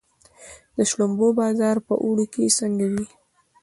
[0.77, 3.05] د شړومبو بازار په اوړي کې څنګه وي؟